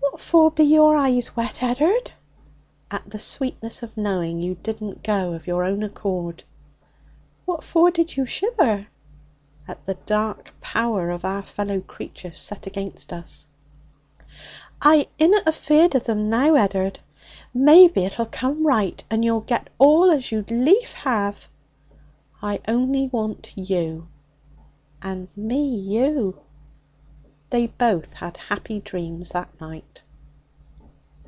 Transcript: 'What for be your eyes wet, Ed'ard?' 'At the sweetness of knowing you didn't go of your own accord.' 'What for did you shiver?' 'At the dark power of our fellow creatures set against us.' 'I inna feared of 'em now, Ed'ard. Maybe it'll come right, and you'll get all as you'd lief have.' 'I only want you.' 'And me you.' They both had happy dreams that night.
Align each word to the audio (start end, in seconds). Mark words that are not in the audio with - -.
'What 0.00 0.20
for 0.20 0.50
be 0.50 0.62
your 0.62 0.96
eyes 0.96 1.36
wet, 1.36 1.62
Ed'ard?' 1.62 2.12
'At 2.90 3.10
the 3.10 3.18
sweetness 3.18 3.82
of 3.82 3.96
knowing 3.96 4.40
you 4.40 4.54
didn't 4.62 5.02
go 5.02 5.32
of 5.32 5.46
your 5.46 5.64
own 5.64 5.82
accord.' 5.82 6.44
'What 7.44 7.62
for 7.64 7.90
did 7.90 8.16
you 8.16 8.24
shiver?' 8.24 8.86
'At 9.68 9.84
the 9.86 9.94
dark 10.06 10.54
power 10.60 11.10
of 11.10 11.24
our 11.24 11.42
fellow 11.42 11.80
creatures 11.80 12.38
set 12.38 12.66
against 12.66 13.12
us.' 13.12 13.46
'I 14.82 15.08
inna 15.18 15.52
feared 15.52 15.94
of 15.94 16.08
'em 16.08 16.30
now, 16.30 16.54
Ed'ard. 16.54 17.00
Maybe 17.52 18.04
it'll 18.04 18.26
come 18.26 18.66
right, 18.66 19.02
and 19.10 19.24
you'll 19.24 19.40
get 19.40 19.68
all 19.78 20.10
as 20.10 20.32
you'd 20.32 20.50
lief 20.50 20.92
have.' 20.92 21.48
'I 22.40 22.60
only 22.66 23.08
want 23.08 23.52
you.' 23.56 24.08
'And 25.02 25.28
me 25.36 25.62
you.' 25.76 26.38
They 27.50 27.66
both 27.66 28.14
had 28.14 28.36
happy 28.36 28.80
dreams 28.80 29.30
that 29.30 29.48
night. 29.60 30.00